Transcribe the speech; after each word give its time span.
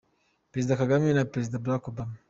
Perezida 0.51 0.79
Kagame 0.81 1.05
na 1.13 1.29
Perezida 1.31 1.61
Barack 1.63 1.83
Obama 1.89 2.15